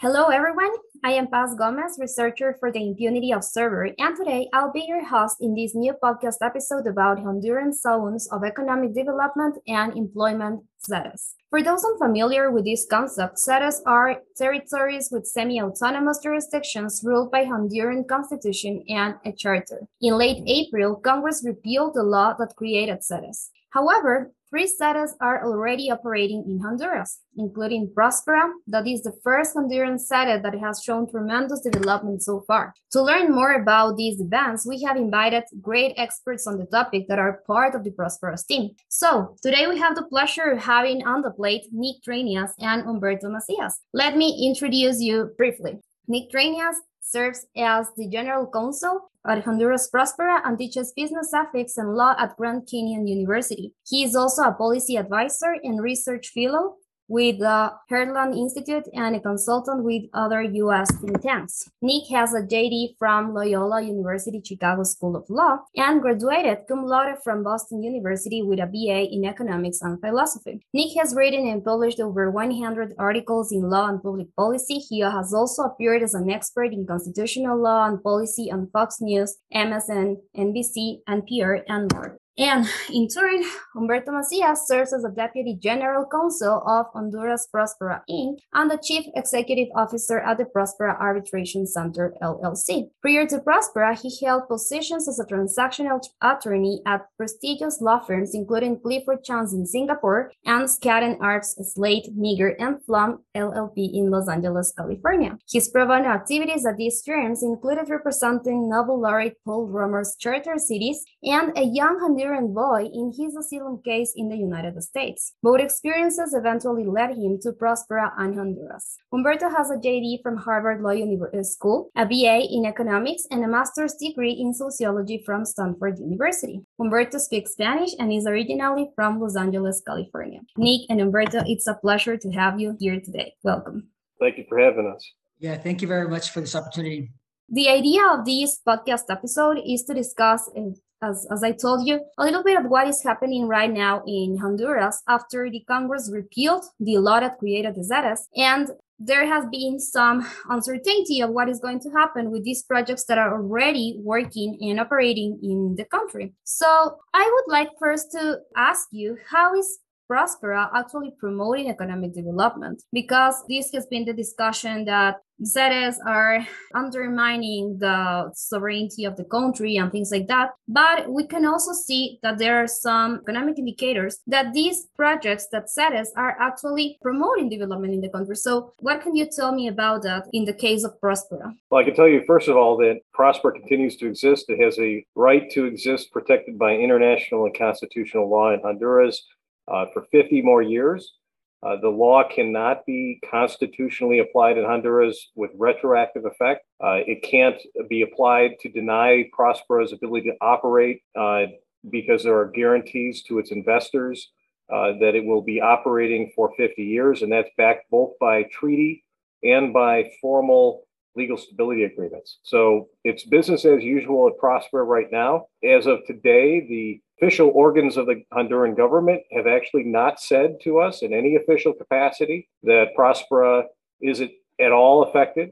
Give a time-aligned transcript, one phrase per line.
[0.00, 0.70] Hello, everyone.
[1.02, 5.38] I am Paz Gomez, researcher for the Impunity Observer, and today I'll be your host
[5.40, 11.34] in this new podcast episode about Honduran zones of economic development and employment ZEDEs.
[11.50, 18.06] For those unfamiliar with this concept, ZEDEs are territories with semi-autonomous jurisdictions ruled by Honduran
[18.06, 19.88] constitution and a charter.
[20.00, 23.48] In late April, Congress repealed the law that created ZEDEs.
[23.70, 29.98] However, Three ZEDEs are already operating in Honduras, including Prospera, that is the first Honduran
[29.98, 32.72] ZEDE that has shown tremendous development so far.
[32.92, 37.18] To learn more about these events, we have invited great experts on the topic that
[37.18, 38.70] are part of the Prosperas team.
[38.88, 43.30] So, today we have the pleasure of having on the plate Nick Dranias and Humberto
[43.30, 43.74] Macias.
[43.92, 45.80] Let me introduce you briefly.
[46.08, 51.94] Nick Dranias serves as the General Counsel at Honduras Prospera and teaches business ethics and
[51.94, 53.74] law at Grand Canyon University.
[53.86, 56.76] He is also a policy advisor and research fellow
[57.08, 60.94] with the Heartland Institute and a consultant with other U.S.
[61.00, 61.68] think tanks.
[61.80, 67.16] Nick has a JD from Loyola University Chicago School of Law and graduated cum laude
[67.24, 70.60] from Boston University with a BA in economics and philosophy.
[70.74, 74.78] Nick has written and published over 100 articles in law and public policy.
[74.78, 79.38] He has also appeared as an expert in constitutional law and policy on Fox News,
[79.54, 82.18] MSN, NBC, NPR, and more.
[82.38, 83.42] And in turn,
[83.74, 88.38] Humberto Macias serves as the Deputy General Counsel of Honduras Prospera Inc.
[88.54, 92.90] and the Chief Executive Officer at the Prospera Arbitration Center LLC.
[93.02, 98.78] Prior to Prospera, he held positions as a transactional attorney at prestigious law firms including
[98.80, 104.72] Clifford Chance in Singapore and Skadden Arps Slate, Meagher and Flom LLP in Los Angeles,
[104.76, 105.36] California.
[105.50, 111.04] His pro bono activities at these firms included representing Nobel laureate Paul Romer's charter cities
[111.24, 115.34] and a young Honduran boy in his asylum case in the United States.
[115.42, 118.96] Both experiences eventually led him to Prospera and Honduras.
[119.12, 123.48] Humberto has a JD from Harvard Law uh, School, a BA in economics, and a
[123.48, 126.60] master's degree in sociology from Stanford University.
[126.80, 130.40] Humberto speaks Spanish and is originally from Los Angeles, California.
[130.56, 133.34] Nick and Humberto, it's a pleasure to have you here today.
[133.42, 133.88] Welcome.
[134.20, 135.12] Thank you for having us.
[135.38, 137.12] Yeah, thank you very much for this opportunity.
[137.48, 142.00] The idea of this podcast episode is to discuss uh, as, as I told you,
[142.18, 146.64] a little bit of what is happening right now in Honduras after the Congress repealed
[146.80, 148.20] the law that created the ZEDEs.
[148.36, 153.04] And there has been some uncertainty of what is going to happen with these projects
[153.04, 156.34] that are already working and operating in the country.
[156.44, 159.78] So I would like first to ask you, how is
[160.10, 167.78] Prospera actually promoting economic development because this has been the discussion that ZEDEs are undermining
[167.78, 170.50] the sovereignty of the country and things like that.
[170.66, 175.68] But we can also see that there are some economic indicators that these projects that
[175.68, 178.34] ZEDEs are actually promoting development in the country.
[178.34, 181.54] So, what can you tell me about that in the case of Prospera?
[181.70, 184.46] Well, I can tell you, first of all, that Prospera continues to exist.
[184.48, 189.22] It has a right to exist protected by international and constitutional law in Honduras
[189.70, 191.14] uh, for 50 more years.
[191.60, 196.64] Uh, the law cannot be constitutionally applied in Honduras with retroactive effect.
[196.82, 201.46] Uh, it can't be applied to deny Prospera's ability to operate uh,
[201.90, 204.30] because there are guarantees to its investors
[204.72, 209.04] uh, that it will be operating for 50 years, and that's backed both by treaty
[209.42, 210.84] and by formal
[211.16, 212.38] legal stability agreements.
[212.42, 215.46] So it's business as usual at Prospera right now.
[215.64, 220.78] As of today, the official organs of the Honduran government have actually not said to
[220.78, 223.64] us in any official capacity that Prospera
[224.00, 225.50] is at all affected.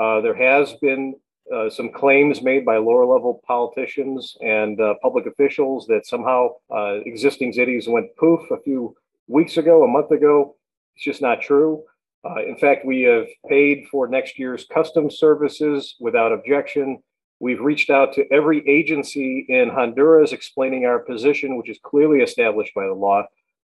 [0.00, 1.14] Uh, there has been
[1.52, 7.00] uh, some claims made by lower level politicians and uh, public officials that somehow uh,
[7.06, 8.94] existing cities went poof a few
[9.26, 10.56] weeks ago, a month ago.
[10.94, 11.82] It's just not true.
[12.24, 17.02] Uh, in fact, we have paid for next year's customs services without objection.
[17.40, 22.74] We've reached out to every agency in Honduras explaining our position, which is clearly established
[22.74, 23.24] by the law,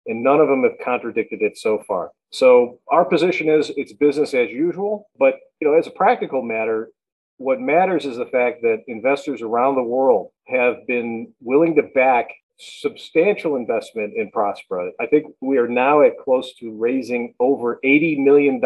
[0.07, 2.13] and none of them have contradicted it so far.
[2.31, 6.91] So our position is it's business as usual, but you know, as a practical matter,
[7.37, 12.31] what matters is the fact that investors around the world have been willing to back
[12.59, 14.91] substantial investment in Prospera.
[15.01, 18.61] I think we are now at close to raising over $80 million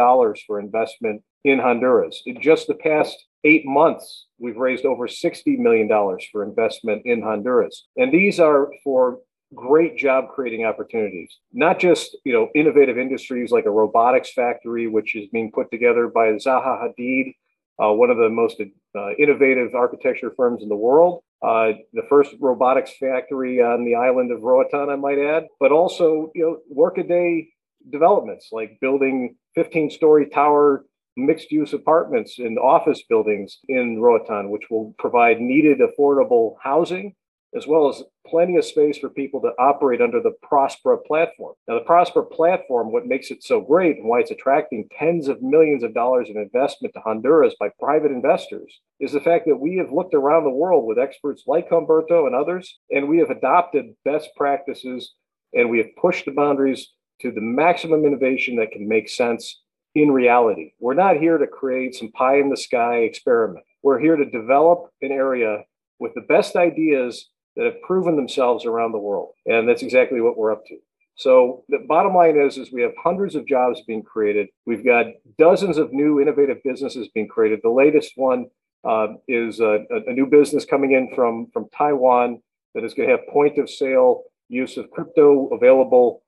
[0.47, 2.23] for investment in Honduras.
[2.25, 5.89] In just the past eight months, we've raised over $60 million
[6.31, 7.87] for investment in Honduras.
[7.97, 9.19] And these are for
[9.55, 15.15] great job creating opportunities not just you know innovative industries like a robotics factory which
[15.15, 17.35] is being put together by zaha hadid
[17.79, 18.63] uh, one of the most
[18.97, 24.31] uh, innovative architecture firms in the world uh, the first robotics factory on the island
[24.31, 27.49] of Roatan, I might add, but also you know workaday
[27.91, 30.85] developments like building 15 story tower
[31.17, 37.15] mixed use apartments and office buildings in Roatan, which will provide needed affordable housing
[37.55, 41.55] as well as plenty of space for people to operate under the Prospera platform.
[41.69, 45.43] Now, the Prospera platform, what makes it so great and why it's attracting tens of
[45.43, 49.77] millions of dollars in investment to Honduras by private investors is the fact that we
[49.77, 53.95] have looked around the world with experts like Humberto and others, and we have adopted
[54.05, 55.13] best practices
[55.53, 56.89] and we have pushed the boundaries
[57.21, 59.62] to the maximum innovation that can make sense
[59.95, 60.73] in reality.
[60.81, 63.65] We're not here to create some pie in the sky experiment.
[63.83, 65.65] We're here to develop an area
[65.99, 69.35] with the best ideas that have proven themselves around the world.
[69.47, 70.79] And that's exactly what we're up to.
[71.15, 74.49] So the bottom line is, is we have hundreds of jobs being created.
[74.65, 75.07] We've got
[75.39, 77.61] dozens of new innovative businesses being created.
[77.63, 78.47] The latest one
[78.85, 82.43] uh, is a, a, new business coming in from, from Taiwan
[82.75, 86.23] that is going to have point of sale use of crypto available,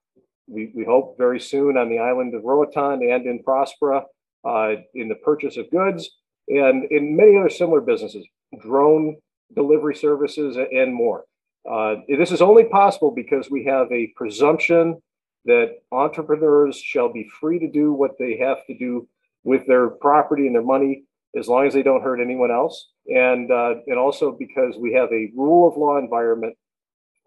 [0.46, 4.02] we, we hope very soon on the island of Roatan and in Prospera
[4.44, 6.10] uh, in the purchase of goods
[6.48, 8.26] and in many other similar businesses,
[8.60, 9.16] drone
[9.54, 11.24] delivery services, and more.
[11.70, 15.00] Uh, this is only possible because we have a presumption
[15.46, 19.08] that entrepreneurs shall be free to do what they have to do
[19.44, 21.04] with their property and their money
[21.36, 22.88] as long as they don't hurt anyone else.
[23.06, 26.56] And, uh, and also because we have a rule of law environment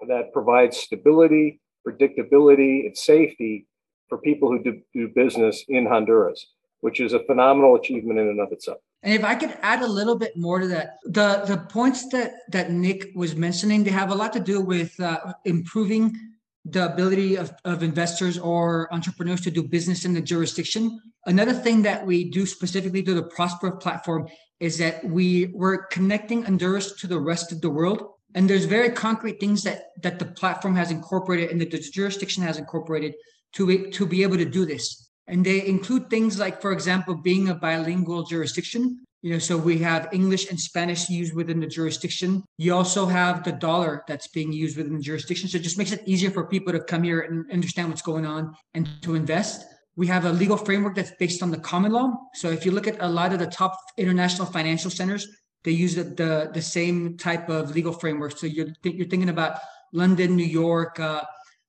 [0.07, 3.67] that provides stability, predictability, and safety
[4.09, 6.47] for people who do, do business in Honduras,
[6.81, 8.79] which is a phenomenal achievement in and of itself.
[9.03, 12.31] And if I could add a little bit more to that, the the points that
[12.51, 16.17] that Nick was mentioning, they have a lot to do with uh, improving
[16.65, 20.99] the ability of, of investors or entrepreneurs to do business in the jurisdiction.
[21.25, 24.27] Another thing that we do specifically through the Prosper platform
[24.59, 28.16] is that we we're connecting Honduras to the rest of the world.
[28.37, 32.43] And there's very concrete things that that the platform has incorporated and that the jurisdiction
[32.43, 33.15] has incorporated
[33.53, 35.09] to, to be able to do this.
[35.25, 38.83] And they include things like, for example, being a bilingual jurisdiction.
[39.23, 42.43] You know, so we have English and Spanish used within the jurisdiction.
[42.59, 45.49] You also have the dollar that's being used within the jurisdiction.
[45.49, 48.27] So it just makes it easier for people to come here and understand what's going
[48.27, 49.65] on and to invest.
[49.95, 52.13] We have a legal framework that's based on the common law.
[52.35, 55.27] So if you look at a lot of the top international financial centers,
[55.67, 58.31] they use the the, the same type of legal framework.
[58.37, 59.53] So you're you're thinking about
[60.01, 61.23] London, New York, uh,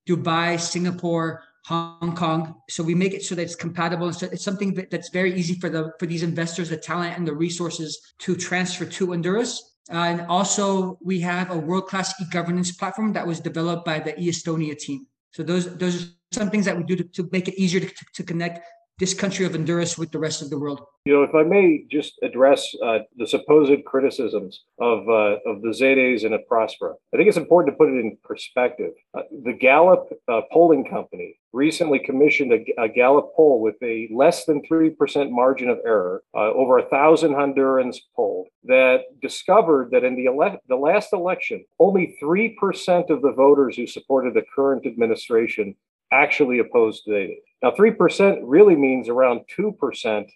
[0.08, 2.40] Dubai, Singapore, Hong Kong.
[2.74, 4.06] So we make it so that it's compatible.
[4.06, 7.26] And So it's something that's very easy for the for these investors, the talent and
[7.26, 7.90] the resources
[8.24, 9.52] to transfer to Honduras.
[9.90, 14.76] Uh, and also, we have a world-class e-governance platform that was developed by the e-Estonia
[14.86, 15.00] team.
[15.36, 16.06] So those those are
[16.40, 18.56] some things that we do to, to make it easier to, to connect
[18.98, 20.80] this country of Honduras with the rest of the world.
[21.04, 25.72] You know, if I may just address uh, the supposed criticisms of uh, of the
[25.72, 28.92] Zedes and of Prospera, I think it's important to put it in perspective.
[29.14, 34.44] Uh, the Gallup uh, polling company recently commissioned a, a, Gallup poll with a less
[34.44, 40.04] than three percent margin of error, uh, over a thousand Hondurans polled, that discovered that
[40.04, 44.44] in the ele- the last election, only three percent of the voters who supported the
[44.54, 45.74] current administration
[46.12, 47.47] actually opposed Zedes.
[47.62, 50.26] Now, 3% really means around 2%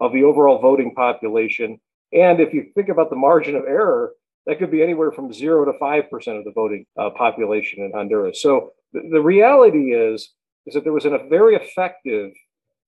[0.00, 1.80] of the overall voting population.
[2.12, 4.12] And if you think about the margin of error,
[4.46, 8.42] that could be anywhere from 0 to 5% of the voting uh, population in Honduras.
[8.42, 10.32] So the, the reality is,
[10.66, 12.32] is that there was a very effective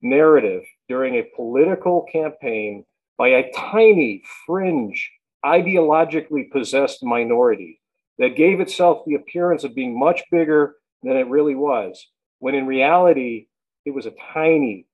[0.02, 2.84] narrative during a political campaign
[3.16, 5.10] by a tiny fringe
[5.44, 7.80] ideologically possessed minority
[8.18, 12.66] that gave itself the appearance of being much bigger than it really was when in
[12.66, 13.46] reality
[13.86, 14.84] it was a tiny,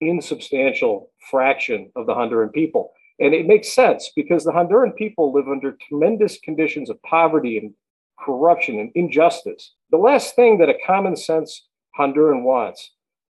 [0.00, 2.92] insubstantial fraction of the Honduran people.
[3.18, 7.74] And it makes sense because the Honduran people live under tremendous conditions of poverty and
[8.18, 9.74] corruption and injustice.
[9.90, 11.66] The last thing that a common sense
[11.98, 12.92] Honduran wants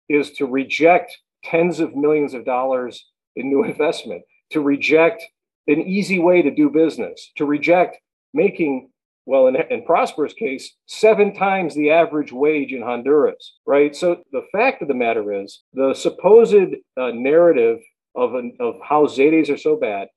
[0.08, 5.24] is to reject tens of millions of dollars in new investment, to reject
[5.68, 7.98] an easy way to do business, to reject
[8.34, 8.91] making
[9.26, 13.96] well, in, in Prospera's case, seven times the average wage in Honduras, right?
[13.96, 16.56] So the fact of the matter is, the supposed
[16.98, 17.80] uh, narrative
[18.16, 20.08] of, an, of how ZEDEs are so bad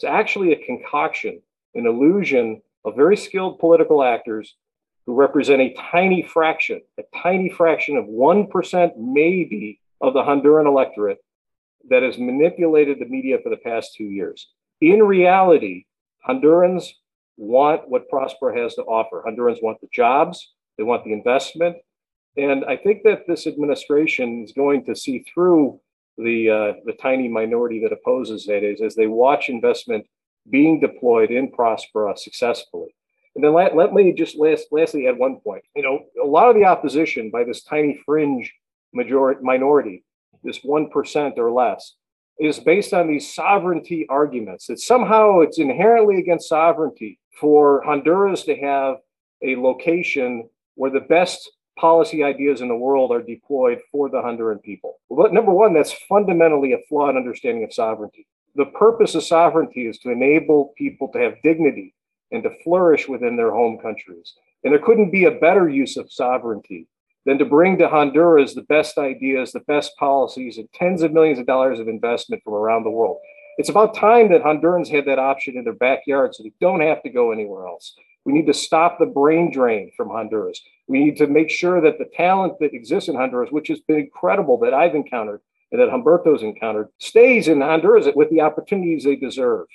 [0.00, 1.40] is actually a concoction,
[1.74, 4.54] an illusion of very skilled political actors
[5.06, 11.18] who represent a tiny fraction, a tiny fraction of 1% maybe of the Honduran electorate
[11.90, 14.48] that has manipulated the media for the past two years.
[14.80, 15.84] In reality,
[16.26, 16.88] Hondurans
[17.36, 19.22] want what Prospera has to offer.
[19.26, 21.76] Hondurans want the jobs, they want the investment.
[22.36, 25.80] And I think that this administration is going to see through
[26.18, 30.06] the, uh, the tiny minority that opposes Zedes as they watch investment
[30.50, 32.94] being deployed in Prospera successfully.
[33.34, 35.64] And then let, let me just last, lastly add one point.
[35.74, 38.52] You know, a lot of the opposition by this tiny fringe
[38.92, 40.04] majority minority,
[40.44, 41.94] this 1% or less,
[42.38, 48.56] is based on these sovereignty arguments that somehow it's inherently against sovereignty for Honduras to
[48.56, 48.96] have
[49.42, 54.62] a location where the best policy ideas in the world are deployed for the Honduran
[54.62, 54.98] people.
[55.10, 58.26] But number one, that's fundamentally a flawed understanding of sovereignty.
[58.56, 61.94] The purpose of sovereignty is to enable people to have dignity
[62.30, 64.34] and to flourish within their home countries.
[64.62, 66.86] And there couldn't be a better use of sovereignty
[67.26, 71.38] than to bring to Honduras the best ideas, the best policies, and tens of millions
[71.38, 73.18] of dollars of investment from around the world.
[73.56, 77.02] It's about time that Hondurans had that option in their backyard so they don't have
[77.02, 77.94] to go anywhere else.
[78.24, 80.60] We need to stop the brain drain from Honduras.
[80.88, 84.00] We need to make sure that the talent that exists in Honduras, which has been
[84.00, 85.40] incredible that I've encountered
[85.70, 89.66] and that Humberto's encountered, stays in Honduras with the opportunities they deserve.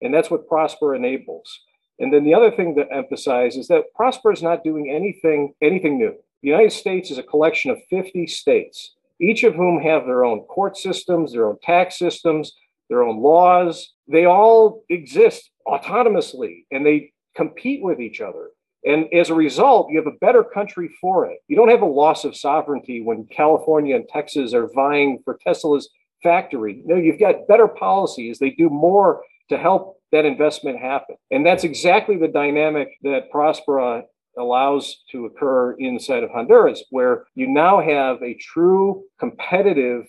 [0.00, 1.60] And that's what Prosper enables.
[1.98, 5.98] And then the other thing to emphasize is that Prosper is not doing anything, anything
[5.98, 6.14] new.
[6.42, 10.40] The United States is a collection of 50 states, each of whom have their own
[10.40, 12.52] court systems, their own tax systems,
[12.88, 13.94] their own laws.
[14.08, 18.50] They all exist autonomously and they compete with each other.
[18.84, 21.38] And as a result, you have a better country for it.
[21.48, 25.88] You don't have a loss of sovereignty when California and Texas are vying for Tesla's
[26.22, 26.82] factory.
[26.84, 28.38] No, you've got better policies.
[28.38, 31.16] They do more to help that investment happen.
[31.30, 34.04] And that's exactly the dynamic that Prospera
[34.38, 40.04] allows to occur inside of Honduras, where you now have a true competitive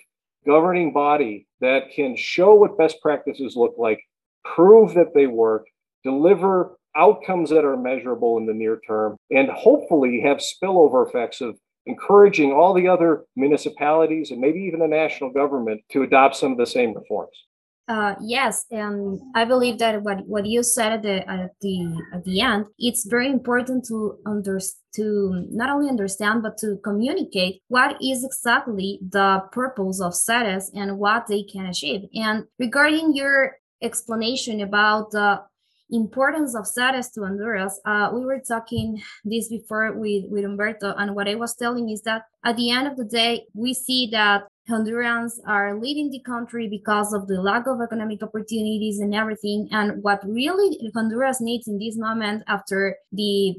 [0.45, 3.99] governing body that can show what best practices look like,
[4.43, 5.65] prove that they work,
[6.03, 11.57] deliver outcomes that are measurable in the near term, and hopefully have spillover effects of
[11.85, 16.57] encouraging all the other municipalities and maybe even the national government to adopt some of
[16.57, 17.46] the same reforms.
[17.87, 22.23] Uh, yes, and I believe that what, what you said at the at the at
[22.25, 24.59] the end, it's very important to under
[24.95, 30.97] to not only understand but to communicate what is exactly the purpose of ZEDEs and
[30.97, 32.01] what they can achieve.
[32.13, 35.43] And regarding your explanation about the
[35.89, 41.15] importance of ZEDEs to Honduras, uh, we were talking this before with, with Humberto, and
[41.15, 44.47] what I was telling is that at the end of the day, we see that
[44.69, 49.69] Hondurans are leaving the country because of the lack of economic opportunities and everything.
[49.71, 53.55] And what really Honduras needs in this moment after the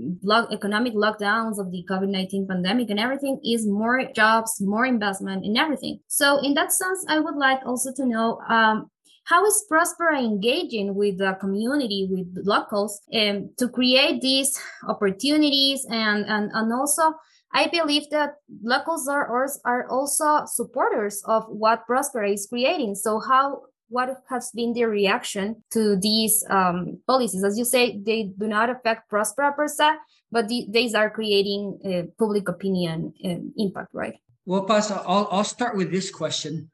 [0.52, 5.56] economic lockdowns of the COVID 19 pandemic and everything is more jobs, more investment, and
[5.56, 6.00] everything.
[6.08, 8.90] So, in that sense, I would like also to know um,
[9.28, 14.58] how is Prospera engaging with the community, with the locals, um, to create these
[14.88, 17.14] opportunities and, and, and also
[17.52, 22.94] I believe that locals are, are also supporters of what Prospera is creating.
[22.94, 27.42] So how what has been their reaction to these um, policies?
[27.42, 29.92] As you say, they do not affect Prospera per se,
[30.30, 34.16] but the, these are creating a public opinion um, impact, right?
[34.44, 36.70] Well, Paz, I'll, I'll start with this question.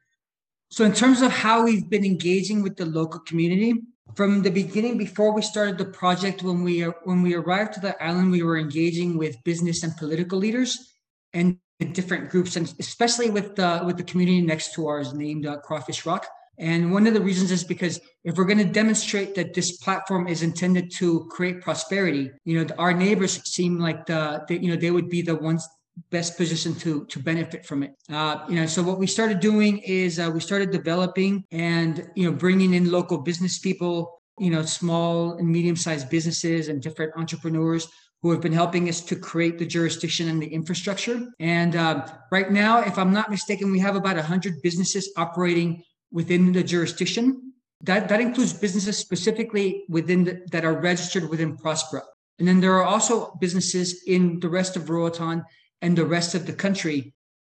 [0.69, 3.81] So, in terms of how we've been engaging with the local community,
[4.15, 8.01] from the beginning, before we started the project, when we when we arrived to the
[8.03, 10.93] island, we were engaging with business and political leaders
[11.33, 11.57] and
[11.91, 16.05] different groups, and especially with the with the community next to ours, named uh, Crawfish
[16.05, 16.25] Rock.
[16.57, 20.27] And one of the reasons is because if we're going to demonstrate that this platform
[20.27, 24.77] is intended to create prosperity, you know, our neighbors seem like the, the you know
[24.77, 25.67] they would be the ones
[26.11, 27.95] best positioned to to benefit from it.
[28.11, 32.29] Uh, you know, so what we started doing is uh, we started developing and you
[32.29, 37.13] know bringing in local business people, you know, small and medium sized businesses and different
[37.15, 37.87] entrepreneurs
[38.21, 41.27] who have been helping us to create the jurisdiction and the infrastructure.
[41.39, 46.51] And um, right now, if I'm not mistaken, we have about 100 businesses operating within
[46.51, 47.53] the jurisdiction.
[47.81, 52.01] That, that includes businesses specifically within the, that are registered within Prospera.
[52.39, 55.43] And then there are also businesses in the rest of Roatan
[55.81, 57.13] and the rest of the country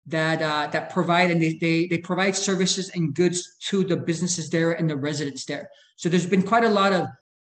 [0.09, 4.49] that uh, that provide and they, they they provide services and goods to the businesses
[4.51, 5.69] there and the residents there.
[5.97, 7.07] So there's been quite a lot of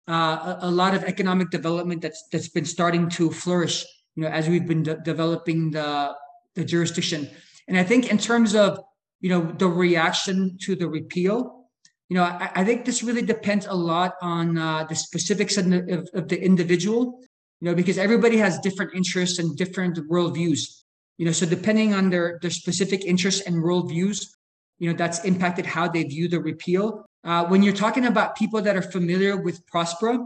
[0.08, 3.86] uh, a, lot of economic development that's that's been starting to flourish.
[4.16, 6.16] You know, as we've been de- developing the
[6.56, 7.30] the jurisdiction,
[7.68, 8.80] and I think in terms of
[9.22, 11.70] you know the reaction to the repeal,
[12.10, 15.68] you know, I, I think this really depends a lot on uh, the specifics of
[15.68, 17.20] of, of the individual
[17.60, 20.84] you know, because everybody has different interests and different worldviews.
[21.18, 24.28] You know, so depending on their their specific interests and worldviews,
[24.80, 27.06] you know, that's impacted how they view the repeal.
[27.24, 30.24] Uh, when you're talking about people that are familiar with Prospera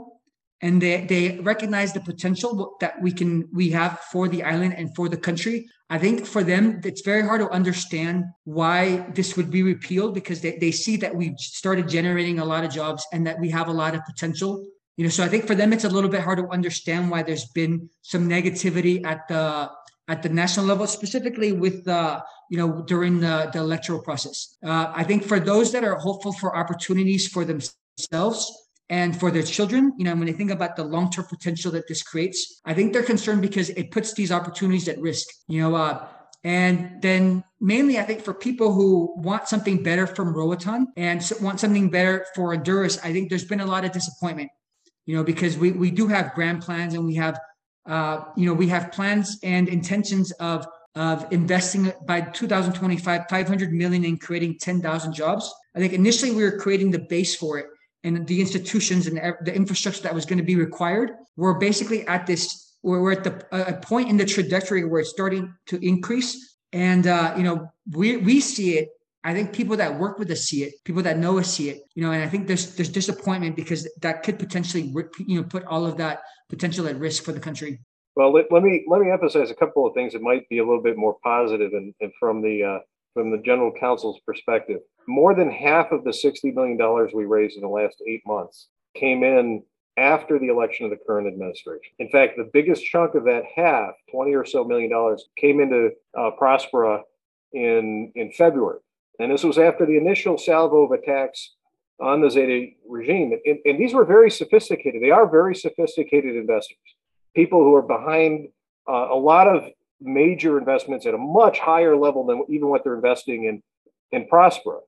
[0.61, 4.93] and they, they recognize the potential that we can we have for the island and
[4.95, 9.49] for the country, I think for them it's very hard to understand why this would
[9.49, 13.25] be repealed because they, they see that we've started generating a lot of jobs and
[13.25, 14.65] that we have a lot of potential
[14.97, 17.23] you know so i think for them it's a little bit hard to understand why
[17.23, 19.69] there's been some negativity at the
[20.11, 24.57] at the national level, specifically with the, you know, during the, the electoral process.
[24.63, 28.51] Uh, I think for those that are hopeful for opportunities for themselves
[28.89, 32.03] and for their children, you know, when they think about the long-term potential that this
[32.03, 35.27] creates, I think they're concerned because it puts these opportunities at risk.
[35.47, 36.05] You know, uh,
[36.43, 41.61] and then mainly, I think for people who want something better from Roatan and want
[41.61, 44.49] something better for Honduras, I think there's been a lot of disappointment,
[45.11, 47.37] you know, because we, we do have grand plans and we have,
[47.85, 50.65] uh, you know, we have plans and intentions of
[50.95, 55.53] of investing by 2025 500 million in creating 10,000 jobs.
[55.75, 57.65] I think initially we were creating the base for it
[58.05, 61.11] and the institutions and the infrastructure that was going to be required.
[61.35, 65.53] We're basically at this we're at the a point in the trajectory where it's starting
[65.67, 68.87] to increase and uh, you know we we see it
[69.23, 71.81] i think people that work with us see it people that know us see it
[71.95, 74.93] you know and i think there's there's disappointment because that could potentially
[75.27, 77.79] you know put all of that potential at risk for the country
[78.15, 80.65] well let, let me let me emphasize a couple of things that might be a
[80.65, 82.79] little bit more positive and, and from the uh,
[83.13, 87.55] from the general counsel's perspective more than half of the 60 million dollars we raised
[87.55, 89.63] in the last eight months came in
[89.97, 91.93] after the election of the current administration.
[91.99, 95.91] In fact, the biggest chunk of that half, 20 or so million dollars, came into
[96.17, 97.01] uh, Prospera
[97.53, 98.79] in, in February.
[99.21, 101.53] And this was after the initial salvo of attacks
[101.99, 103.37] on the ZEDE regime.
[103.45, 105.01] And, and these were very sophisticated.
[105.01, 106.77] They are very sophisticated investors,
[107.35, 108.47] people who are behind
[108.89, 109.65] uh, a lot of
[109.99, 113.61] major investments at a much higher level than even what they're investing in,
[114.11, 114.79] in Prospera.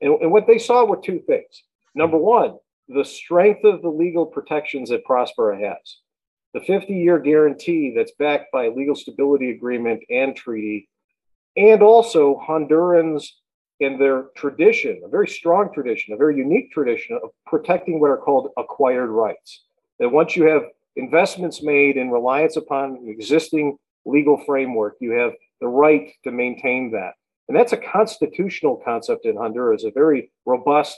[0.00, 1.62] And, and what they saw were two things.
[1.94, 2.56] Number one,
[2.88, 5.98] the strength of the legal protections that Prospera has.
[6.54, 10.88] The 50 year guarantee that's backed by a legal stability agreement and treaty,
[11.56, 13.28] and also Hondurans
[13.80, 18.16] in their tradition, a very strong tradition, a very unique tradition of protecting what are
[18.16, 19.64] called acquired rights.
[19.98, 20.62] That once you have
[20.96, 26.90] investments made in reliance upon an existing legal framework, you have the right to maintain
[26.92, 27.12] that.
[27.48, 30.96] And that's a constitutional concept in Honduras, a very robust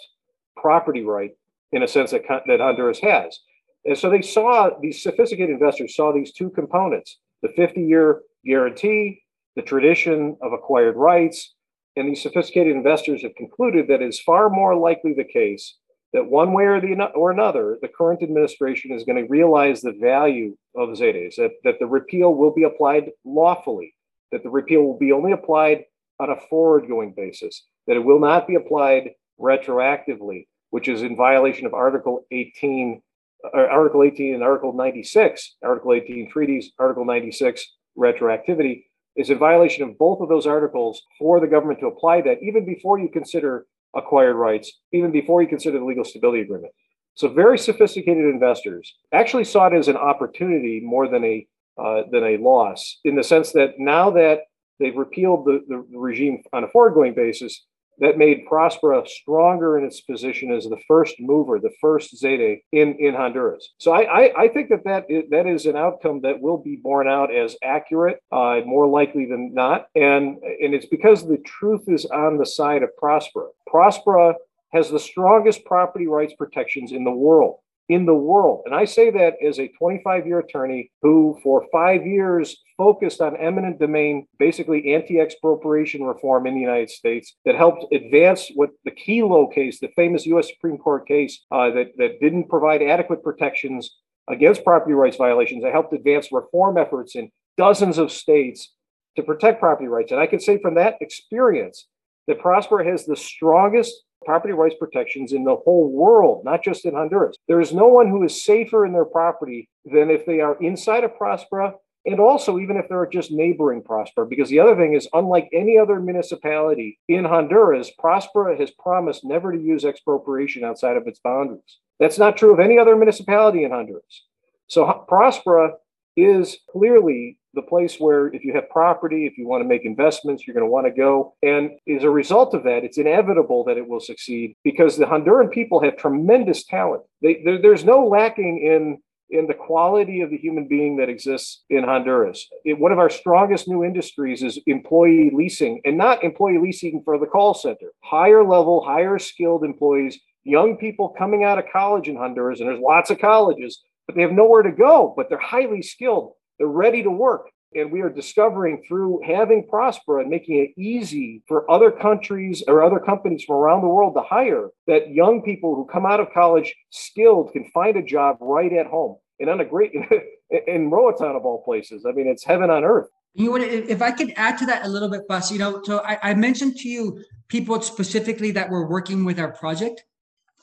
[0.56, 1.32] property right
[1.72, 3.38] in a sense that, that Honduras has.
[3.84, 9.22] And so they saw these sophisticated investors saw these two components the 50 year guarantee,
[9.56, 11.54] the tradition of acquired rights.
[11.98, 15.74] And these sophisticated investors have concluded that it's far more likely the case
[16.12, 19.98] that one way or, the, or another, the current administration is going to realize the
[20.00, 23.96] value of ZEDEs, that, that the repeal will be applied lawfully,
[24.30, 25.84] that the repeal will be only applied
[26.20, 31.16] on a forward going basis, that it will not be applied retroactively, which is in
[31.16, 33.02] violation of Article 18,
[33.44, 37.66] uh, Article 18 and Article 96, Article 18 treaties, Article 96
[37.98, 38.84] retroactivity,
[39.18, 42.64] is in violation of both of those articles for the government to apply that even
[42.64, 46.72] before you consider acquired rights, even before you consider the legal stability agreement.
[47.14, 51.46] So very sophisticated investors actually saw it as an opportunity more than a
[51.82, 54.40] uh, than a loss, in the sense that now that
[54.80, 57.64] they've repealed the, the regime on a forward-going basis,
[58.00, 62.94] that made Prospera stronger in its position as the first mover, the first ZEDE in,
[62.98, 63.70] in Honduras.
[63.78, 66.76] So I, I, I think that that is, that is an outcome that will be
[66.76, 69.88] borne out as accurate, uh, more likely than not.
[69.94, 73.48] And, and it's because the truth is on the side of Prospera.
[73.68, 74.34] Prospera
[74.72, 77.56] has the strongest property rights protections in the world
[77.88, 78.62] in the world.
[78.66, 83.36] And I say that as a 25 year attorney who, for five years, focused on
[83.36, 88.90] eminent domain, basically anti expropriation reform in the United States that helped advance what the
[88.90, 93.96] Kelo case, the famous US Supreme Court case uh, that, that didn't provide adequate protections
[94.28, 95.64] against property rights violations.
[95.64, 98.72] I helped advance reform efforts in dozens of states
[99.16, 100.12] to protect property rights.
[100.12, 101.86] And I can say from that experience
[102.26, 106.92] that Prosper has the strongest property rights protections in the whole world, not just in
[106.92, 107.34] Honduras.
[107.48, 111.02] There is no one who is safer in their property than if they are inside
[111.02, 111.72] of Prospera
[112.04, 114.28] and also even if they're just neighboring Prospera.
[114.28, 119.50] Because the other thing is, unlike any other municipality in Honduras, Prospera has promised never
[119.50, 121.78] to use expropriation outside of its boundaries.
[121.98, 124.26] That's not true of any other municipality in Honduras.
[124.66, 125.70] So Prospera
[126.18, 130.46] is clearly the place where if you have property, if you want to make investments,
[130.46, 131.34] you're going to want to go.
[131.42, 135.50] And as a result of that, it's inevitable that it will succeed because the Honduran
[135.50, 137.02] people have tremendous talent.
[137.20, 138.98] They, there's no lacking in
[139.30, 142.46] in the quality of the human being that exists in Honduras.
[142.64, 147.18] It, one of our strongest new industries is employee leasing, and not employee leasing for
[147.18, 147.92] the call center.
[148.02, 152.80] Higher level, higher skilled employees, young people coming out of college in Honduras, and there's
[152.80, 156.32] lots of colleges, but they have nowhere to go, but they're highly skilled.
[156.58, 157.50] They're ready to work.
[157.74, 162.82] And we are discovering through having Prospera and making it easy for other countries or
[162.82, 166.32] other companies from around the world to hire that young people who come out of
[166.32, 169.92] college skilled can find a job right at home and on a great
[170.66, 172.06] in Roatan of all places.
[172.08, 173.08] I mean, it's heaven on earth.
[173.34, 176.02] You know, if I could add to that a little bit, Paz, you know, so
[176.04, 180.04] I, I mentioned to you people specifically that were working with our project.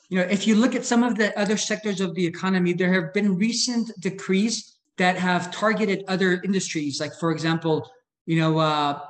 [0.08, 2.92] You know, if you look at some of the other sectors of the economy, there
[2.92, 7.00] have been recent decrees that have targeted other industries.
[7.00, 7.90] Like, for example,
[8.24, 9.00] you know, uh,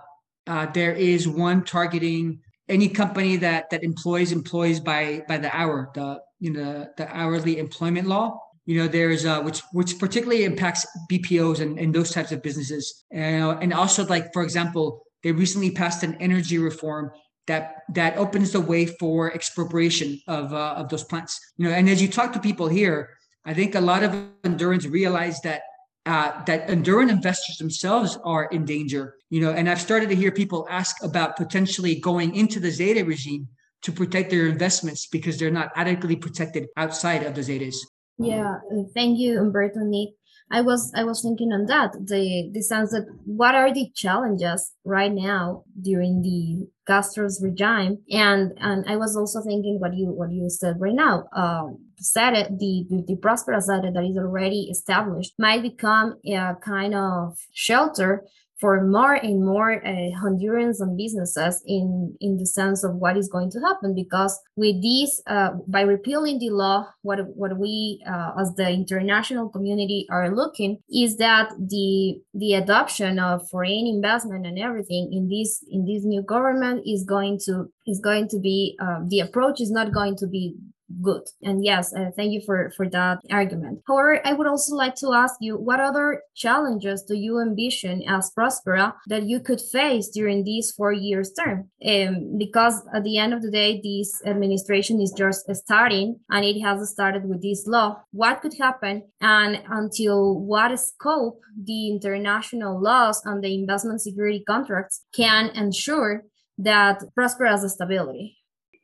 [0.47, 5.91] uh, there is one targeting any company that that employs employees by by the hour,
[5.95, 8.41] the you know the hourly employment law.
[8.65, 13.05] You know, there's uh, which which particularly impacts BPOs and, and those types of businesses.
[13.15, 17.13] Uh, and also, like for example, they recently passed an energy reform
[17.47, 21.41] that that opens the way for expropriation of uh, of those plants.
[21.57, 23.11] You know, and as you talk to people here,
[23.45, 24.11] I think a lot of
[24.45, 25.63] Hondurans realize that
[26.07, 29.17] uh, that Honduran investors themselves are in danger.
[29.31, 33.07] You know, and I've started to hear people ask about potentially going into the ZEDE
[33.07, 33.49] regime
[33.83, 37.77] to protect their investments because they're not adequately protected outside of the ZEDEs.
[38.19, 38.55] Yeah,
[38.95, 40.11] thank you, Humberto Nick.
[40.51, 44.73] I was I was thinking on that the the sense that what are the challenges
[44.85, 50.31] right now during the Castro's regime and and I was also thinking what you what
[50.31, 55.35] you said right now um said it the the Prospera ZEDE that is already established
[55.39, 58.25] might become a kind of shelter
[58.59, 63.29] for more and more uh, Hondurans and businesses in in the sense of what is
[63.29, 68.33] going to happen because with this uh, by repealing the law what what we uh,
[68.41, 74.59] as the international community are looking is that the the adoption of foreign investment and
[74.59, 79.07] everything in this in this new government is going to is going to be um,
[79.11, 80.57] the approach is not going to be
[81.03, 81.23] good.
[81.43, 83.81] And yes, uh, thank you for, for that argument.
[83.87, 88.33] However, I would also like to ask you what other challenges do you envision as
[88.37, 91.71] Prospera that you could face during these four years term?
[91.87, 96.61] Um, because at the end of the day, this administration is just starting and it
[96.61, 98.03] has started with this law.
[98.13, 105.05] What could happen and until what scope the international laws and the investment security contracts
[105.15, 106.25] can ensure
[106.59, 108.37] that prospera's stability?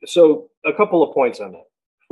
[0.05, 1.63] So, a couple of points on that.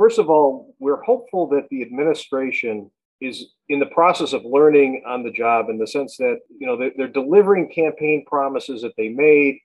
[0.02, 5.22] First of all, we're hopeful that the administration is in the process of learning on
[5.22, 9.10] the job in the sense that you know they're, they're delivering campaign promises that they
[9.10, 9.60] made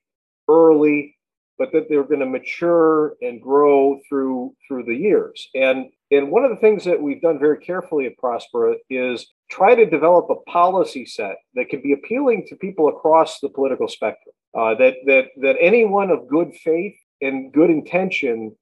[0.48, 1.18] early
[1.58, 5.50] but that they're going to mature and grow through through the years.
[5.56, 9.74] And and one of the things that we've done very carefully at prospera is try
[9.74, 14.36] to develop a policy set that can be appealing to people across the political spectrum
[14.56, 18.56] uh, that that that anyone of good faith and good intention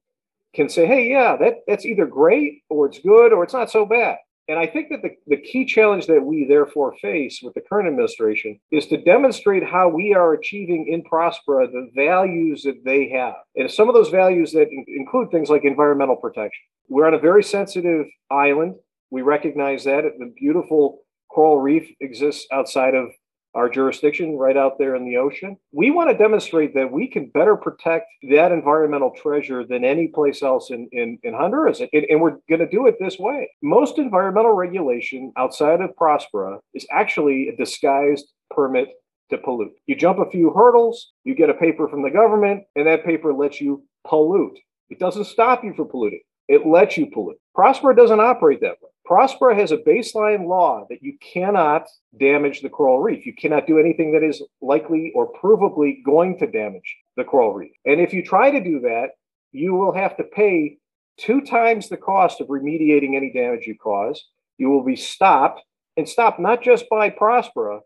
[0.56, 3.86] can say, hey, yeah, that, that's either great or it's good or it's not so
[3.86, 4.16] bad.
[4.48, 7.88] And I think that the, the key challenge that we therefore face with the current
[7.88, 13.34] administration is to demonstrate how we are achieving in Prospera the values that they have.
[13.56, 16.62] And some of those values that in- include things like environmental protection.
[16.88, 18.76] We're on a very sensitive island.
[19.10, 20.04] We recognize that.
[20.18, 23.08] The beautiful coral reef exists outside of
[23.56, 25.56] our jurisdiction right out there in the ocean.
[25.72, 30.42] We want to demonstrate that we can better protect that environmental treasure than any place
[30.42, 31.80] else in, in, in Honduras.
[31.80, 33.48] And, and we're going to do it this way.
[33.62, 38.88] Most environmental regulation outside of Prospera is actually a disguised permit
[39.30, 39.72] to pollute.
[39.86, 43.32] You jump a few hurdles, you get a paper from the government, and that paper
[43.32, 44.58] lets you pollute.
[44.90, 46.20] It doesn't stop you from polluting.
[46.48, 47.38] It lets you pollute.
[47.56, 48.90] Prospera doesn't operate that way.
[49.08, 51.86] Prospera has a baseline law that you cannot
[52.18, 53.24] damage the coral reef.
[53.24, 57.72] You cannot do anything that is likely or provably going to damage the coral reef.
[57.84, 59.10] And if you try to do that,
[59.52, 60.78] you will have to pay
[61.18, 64.24] two times the cost of remediating any damage you cause.
[64.58, 65.62] You will be stopped
[65.96, 67.80] and stopped not just by Prospera,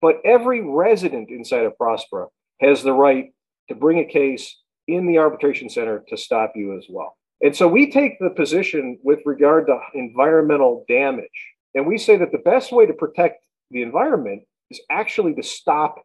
[0.00, 2.26] but every resident inside of Prospera
[2.60, 3.32] has the right
[3.68, 7.17] to bring a case in the arbitration center to stop you as well.
[7.40, 11.28] And so we take the position with regard to environmental damage,
[11.74, 15.96] and we say that the best way to protect the environment is actually to stop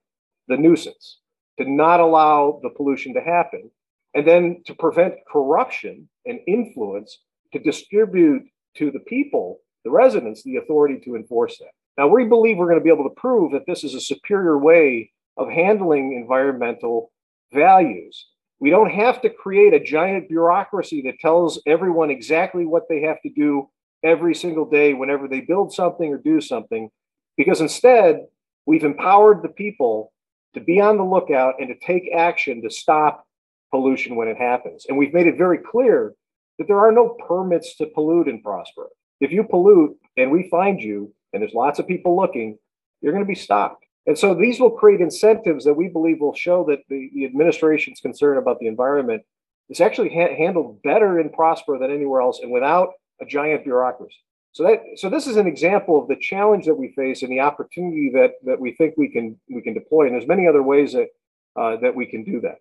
[0.48, 1.20] the nuisance,
[1.60, 3.72] to not allow the pollution to happen,
[4.14, 7.20] and then to prevent corruption and influence
[7.52, 8.44] to distribute
[8.76, 11.72] to the people, the residents, the authority to enforce that.
[11.98, 14.58] Now, we believe we're going to be able to prove that this is a superior
[14.58, 17.12] way of handling environmental
[17.52, 18.28] values
[18.64, 23.22] we don't have to create a giant bureaucracy that tells everyone exactly what they have
[23.22, 23.70] to do
[24.06, 26.90] every single day whenever they build something or do something,
[27.36, 28.22] because instead,
[28.66, 30.14] we've empowered the people
[30.54, 33.28] to be on the lookout and to take action to stop
[33.70, 34.86] pollution when it happens.
[34.88, 36.14] And we've made it very clear
[36.58, 38.88] that there are no permits to pollute and prosper.
[39.20, 42.58] If you pollute and we find you, and there's lots of people looking,
[43.02, 43.83] you're going to be stopped.
[44.06, 48.02] And so these will create incentives that we believe will show that the, the administration's
[48.02, 49.24] concern about the environment
[49.70, 52.90] is actually ha- handled better in Prospera than anywhere else and without
[53.22, 54.18] a giant bureaucracy.
[54.52, 57.40] So that so this is an example of the challenge that we face and the
[57.40, 60.06] opportunity that that we think we can we can deploy.
[60.06, 61.08] And there's many other ways that
[61.56, 62.58] uh, that we can do that.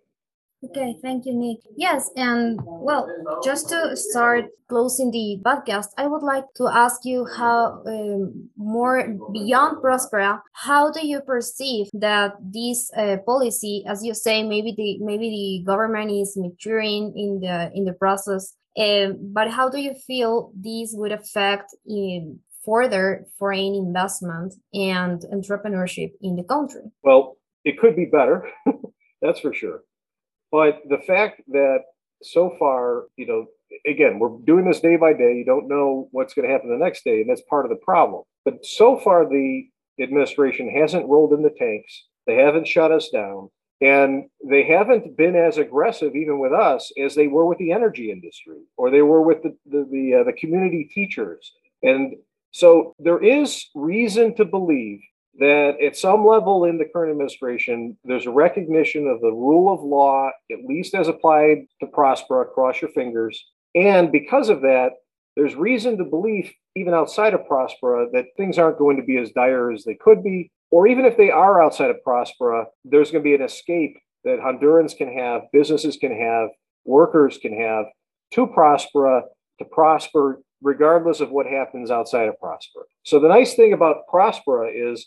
[0.65, 1.57] Okay, thank you, Nick.
[1.75, 3.07] Yes, and well,
[3.43, 9.03] just to start closing the podcast, I would like to ask you how um, more
[9.33, 14.99] beyond Prospera, how do you perceive that this uh, policy, as you say, maybe the
[15.03, 19.93] maybe the government is maturing in the in the process, um, but how do you
[19.93, 26.83] feel this would affect in further foreign investment and entrepreneurship in the country?
[27.03, 28.49] Well, it could be better,
[29.21, 29.81] that's for sure.
[30.53, 31.79] But the fact that
[32.21, 33.47] so far, you know,
[33.87, 35.35] again, we're doing this day by day.
[35.35, 37.83] You don't know what's going to happen the next day, and that's part of the
[37.83, 38.21] problem.
[38.45, 39.67] But so far, the
[39.99, 42.05] administration hasn't rolled in the tanks.
[42.27, 43.49] They haven't shut us down.
[43.81, 48.11] And they haven't been as aggressive, even with us, as they were with the energy
[48.11, 51.51] industry or they were with the, the, the, uh, the community teachers.
[51.81, 52.13] And
[52.51, 55.01] so there is reason to believe
[55.39, 59.81] that at some level in the current administration, there's a recognition of the rule of
[59.81, 63.43] law, at least as applied to Prospera, cross your fingers.
[63.73, 64.91] And because of that,
[65.35, 69.31] there's reason to believe, even outside of Prospera, that things aren't going to be as
[69.31, 70.51] dire as they could be.
[70.69, 74.39] Or even if they are outside of Prospera, there's going to be an escape that
[74.39, 76.49] Hondurans can have, businesses can have,
[76.85, 77.85] workers can have
[78.33, 79.23] to Prospera
[79.59, 82.83] to prosper regardless of what happens outside of Prospera.
[83.03, 85.05] So the nice thing about Prospera is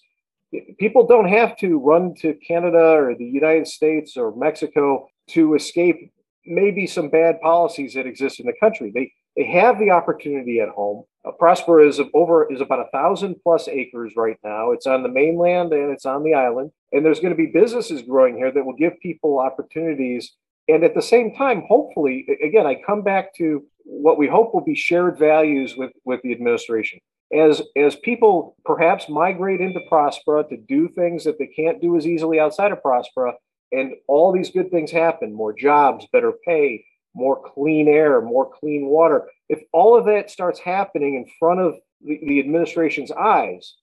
[0.78, 6.12] people don't have to run to Canada or the United States or Mexico to escape
[6.44, 8.90] maybe some bad policies that exist in the country.
[8.94, 11.04] They they have the opportunity at home.
[11.24, 11.32] Uh,
[11.80, 14.70] is over is about a thousand plus acres right now.
[14.70, 18.02] It's on the mainland and it's on the island, and there's going to be businesses
[18.02, 20.32] growing here that will give people opportunities.
[20.68, 24.64] And at the same time, hopefully, again, I come back to what we hope will
[24.64, 27.00] be shared values with with the administration
[27.36, 32.06] as as people perhaps migrate into Prospera to do things that they can't do as
[32.06, 33.34] easily outside of Prospera,
[33.72, 38.86] and all these good things happen more jobs, better pay, more clean air, more clean
[38.86, 39.28] water.
[39.48, 43.74] If all of that starts happening in front of the, the administration's eyes,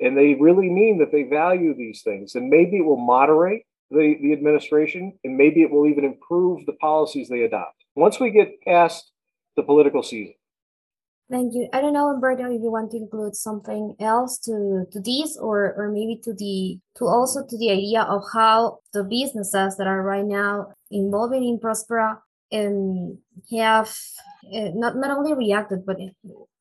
[0.00, 4.16] and they really mean that they value these things, then maybe it will moderate the,
[4.20, 7.84] the administration and maybe it will even improve the policies they adopt.
[7.94, 9.10] Once we get past
[9.56, 10.34] the political season,
[11.30, 11.68] Thank you.
[11.72, 15.74] I don't know, Humberto, if you want to include something else to, to this or,
[15.74, 20.02] or maybe to the to also to the idea of how the businesses that are
[20.02, 22.18] right now involved in Prospera
[22.52, 23.16] and
[23.50, 23.88] have
[24.52, 25.96] uh, not, not only reacted, but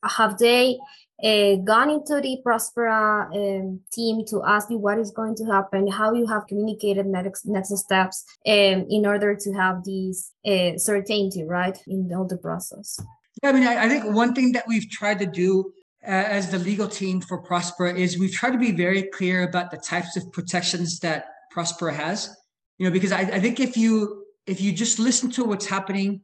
[0.04, 0.80] have they
[1.22, 5.92] uh, gone into the Prospera um, team to ask you what is going to happen,
[5.92, 11.44] how you have communicated next next steps um, in order to have these uh, certainty,
[11.44, 12.98] right, in all the process.
[13.42, 15.74] Yeah, I mean, I, I think one thing that we've tried to do
[16.06, 19.72] uh, as the legal team for Prospera is we've tried to be very clear about
[19.72, 22.36] the types of protections that Prospera has.
[22.78, 26.22] You know, because I, I think if you if you just listen to what's happening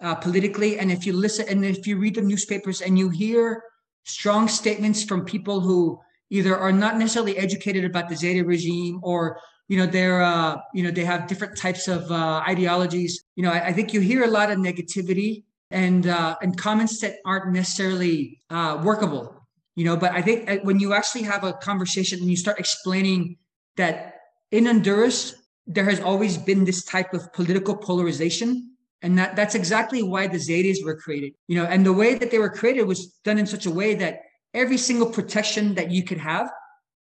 [0.00, 3.62] uh, politically, and if you listen and if you read the newspapers and you hear
[4.04, 5.98] strong statements from people who
[6.30, 10.82] either are not necessarily educated about the ZEDE regime or you know they're uh, you
[10.82, 13.24] know they have different types of uh, ideologies.
[13.36, 17.00] You know, I, I think you hear a lot of negativity and uh, and comments
[17.00, 19.34] that aren't necessarily uh, workable
[19.74, 22.58] you know but i think uh, when you actually have a conversation and you start
[22.58, 23.36] explaining
[23.76, 24.16] that
[24.50, 25.34] in honduras
[25.66, 30.38] there has always been this type of political polarization and that that's exactly why the
[30.38, 33.46] ZEDEs were created you know and the way that they were created was done in
[33.46, 34.20] such a way that
[34.54, 36.50] every single protection that you could have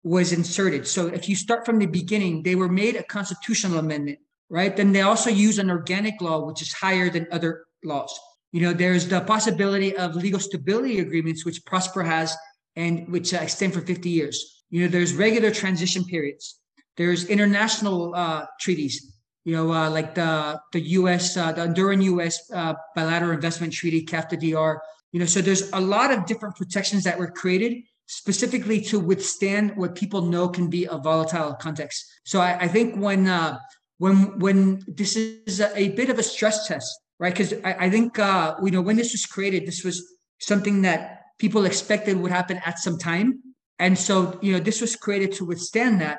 [0.02, 0.86] was inserted.
[0.86, 4.18] So if you start from the beginning they were made a constitutional amendment
[4.50, 4.76] right?
[4.76, 8.12] Then they also use an organic law which is higher than other laws
[8.54, 12.36] you know, there's the possibility of legal stability agreements, which Prosper has
[12.76, 14.62] and which uh, extend for 50 years.
[14.70, 16.60] You know, there's regular transition periods.
[16.96, 19.12] There's international uh, treaties,
[19.44, 21.36] you know, uh, like the the U.S.
[21.36, 22.48] Uh, the Honduran U.S.
[22.54, 24.78] Uh, bilateral investment treaty, CAFTA-DR.
[25.10, 29.76] You know, so there's a lot of different protections that were created specifically to withstand
[29.76, 32.04] what people know can be a volatile context.
[32.22, 33.58] So I, I think when uh,
[33.98, 37.32] when when this is a bit of a stress test right?
[37.32, 39.96] Because I, I, think uh, you know when this was created, this was
[40.40, 43.42] something that people expected would happen at some time,
[43.78, 46.18] and so you know this was created to withstand that.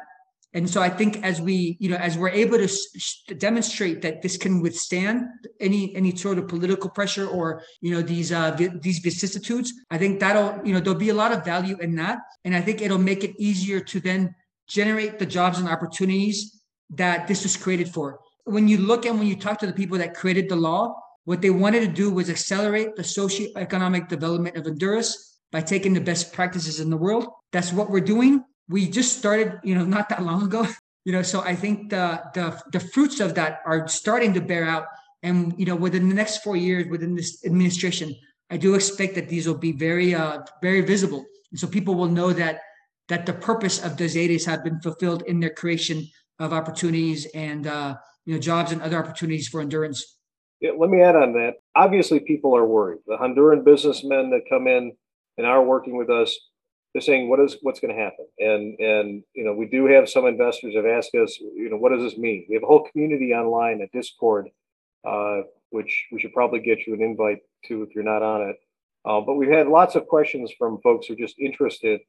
[0.55, 4.23] And so I think as we you know as we're able to sh- demonstrate that
[4.23, 5.25] this can withstand
[5.59, 9.99] any any sort of political pressure or you know these uh, vi- these vicissitudes, I
[9.99, 12.81] think that'll you know there'll be a lot of value in that, and I think
[12.81, 14.33] it'll make it easier to then
[14.67, 16.37] generate the jobs and opportunities
[16.89, 19.97] that this was created for when you look and when you talk to the people
[19.97, 24.65] that created the law, what they wanted to do was accelerate the socioeconomic development of
[24.65, 27.27] Honduras by taking the best practices in the world.
[27.51, 28.43] That's what we're doing.
[28.69, 30.67] We just started, you know, not that long ago.
[31.07, 34.65] You know, so I think the the the fruits of that are starting to bear
[34.65, 34.85] out.
[35.21, 38.15] And you know, within the next four years, within this administration,
[38.49, 41.23] I do expect that these will be very uh very visible.
[41.51, 42.59] And so people will know that
[43.09, 46.07] that the purpose of ZEDEs have been fulfilled in their creation
[46.39, 50.01] of opportunities and uh, you know jobs and other opportunities for Hondurans.
[50.61, 51.55] Yeah, let me add on that.
[51.75, 52.99] Obviously, people are worried.
[53.07, 54.93] The Honduran businessmen that come in
[55.37, 56.37] and are working with us,
[56.93, 60.09] they're saying, "What is what's going to happen?" And and you know, we do have
[60.09, 62.45] some investors have asked us, you know, what does this mean?
[62.49, 64.49] We have a whole community online, at Discord,
[65.05, 68.55] uh, which we should probably get you an invite to if you're not on it.
[69.03, 71.99] Uh, but we've had lots of questions from folks who are just interested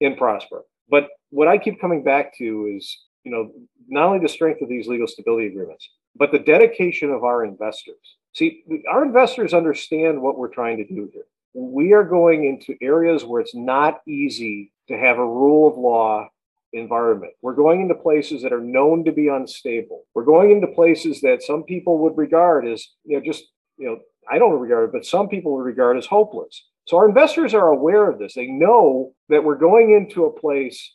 [0.00, 0.62] in Prosper.
[0.88, 3.52] But what I keep coming back to is, you know,
[3.88, 8.16] not only the strength of these legal stability agreements, but the dedication of our investors.
[8.34, 11.24] See, our investors understand what we're trying to do here.
[11.54, 16.28] We are going into areas where it's not easy to have a rule of law
[16.72, 17.34] environment.
[17.42, 20.04] We're going into places that are known to be unstable.
[20.14, 23.44] We're going into places that some people would regard as, you know, just,
[23.76, 23.98] you know,
[24.30, 26.64] I don't regard it, but some people would regard as hopeless.
[26.86, 28.34] So our investors are aware of this.
[28.34, 30.94] They know that we're going into a place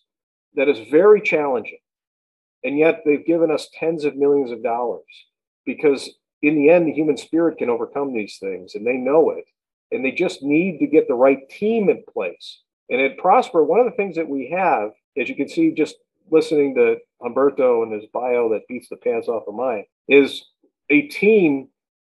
[0.55, 1.77] that is very challenging.
[2.67, 5.05] And yet they've given us tens of millions of dollars
[5.65, 6.09] because
[6.41, 9.45] in the end, the human spirit can overcome these things and they know it.
[9.93, 12.63] And they just need to get the right team in place.
[12.89, 15.95] And at Prosper, one of the things that we have, as you can see, just
[16.29, 20.43] listening to Humberto and his bio that beats the pants off of mine, is
[20.89, 21.69] a team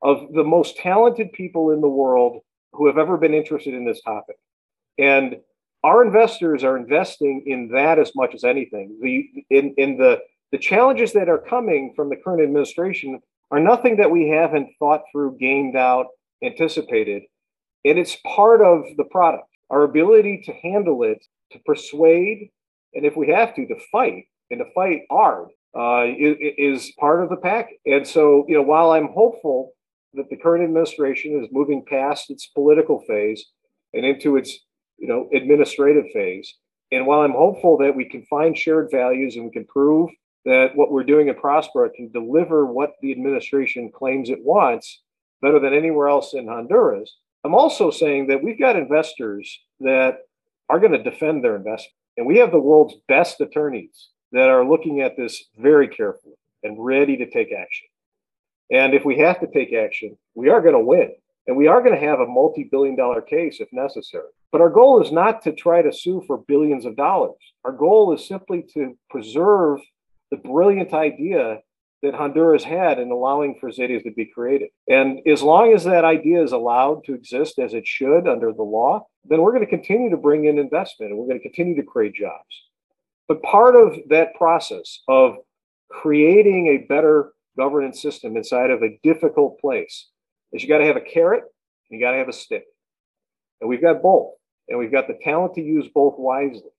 [0.03, 2.41] of the most talented people in the world
[2.73, 4.37] who have ever been interested in this topic.
[4.99, 5.37] And
[5.85, 8.99] our investors are investing in that as much as anything.
[9.01, 10.21] The in, in the
[10.53, 15.03] the challenges that are coming from the current administration are nothing that we haven't thought
[15.11, 16.07] through, gamed out,
[16.43, 17.23] anticipated.
[17.85, 19.49] And it's part of the product.
[19.71, 22.51] Our ability to handle it, to persuade,
[22.95, 27.23] and if we have to, to fight and to fight hard uh, is, is part
[27.23, 27.79] of the package.
[27.87, 29.73] And so, you know, while I'm hopeful
[30.15, 33.47] that the current administration is moving past its political phase
[33.95, 34.59] and into its
[34.99, 36.55] you know administrative phase
[36.93, 40.11] and while i'm hopeful that we can find shared values and we can prove
[40.45, 45.03] that what we're doing at prospera can deliver what the administration claims it wants
[45.43, 50.19] better than anywhere else in honduras i'm also saying that we've got investors that
[50.69, 54.69] are going to defend their investment and we have the world's best attorneys that are
[54.69, 57.89] looking at this very carefully and ready to take action
[58.71, 61.13] and if we have to take action, we are going to win.
[61.47, 64.29] And we are going to have a multi billion dollar case if necessary.
[64.53, 67.39] But our goal is not to try to sue for billions of dollars.
[67.65, 69.81] Our goal is simply to preserve
[70.31, 71.61] the brilliant idea
[72.03, 74.71] that Honduras had in allowing for ZEDEs to be created.
[74.89, 78.63] And as long as that idea is allowed to exist as it should under the
[78.63, 81.77] law, then we're going to continue to bring in investment and we're going to continue
[81.77, 82.63] to create jobs.
[83.29, 85.37] But part of that process of
[85.91, 90.09] creating a better governance system inside of a difficult place
[90.53, 91.45] is you got to have a carrot
[91.91, 92.65] and you got to have a stick.
[93.61, 94.33] And we've got both.
[94.69, 96.71] And we've got the talent to use both wisely.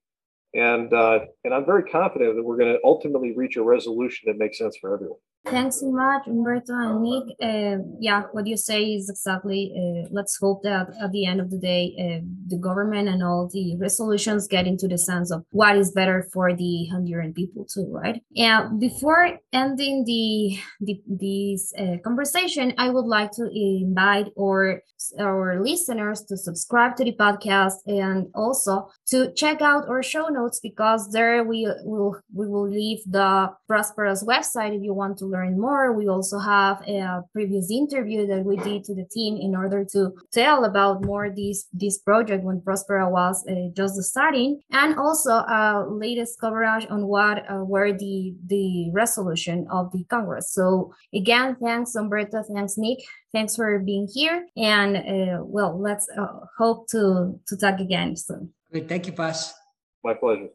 [0.54, 4.38] And uh, and I'm very confident that we're going to ultimately reach a resolution that
[4.38, 5.20] makes sense for everyone.
[5.44, 7.36] Thanks so much, Humberto and Nick.
[7.42, 9.74] Uh, yeah, what you say is exactly.
[9.76, 13.50] Uh, let's hope that at the end of the day, uh, the government and all
[13.52, 17.88] the resolutions get into the sense of what is better for the Honduran people too,
[17.90, 18.22] right?
[18.38, 24.84] And before ending the, the this uh, conversation, I would like to invite our
[25.20, 30.60] our listeners to subscribe to the podcast and also to check out our show notes
[30.62, 35.60] because there we will we will leave the Prospera's website if you want to learn
[35.60, 39.86] more, we also have a previous interview that we did to the team in order
[39.94, 45.32] to tell about more this this project when Prospera was uh, just starting, and also
[45.32, 50.54] uh, latest coverage on what uh, were the the resolution of the Congress.
[50.54, 53.00] So again, thanks Humberto, thanks Nick,
[53.32, 58.54] thanks for being here, and uh, well, let's uh, hope to to talk again soon.
[58.72, 59.54] Great, thank you, Paz.
[60.04, 60.50] My pleasure.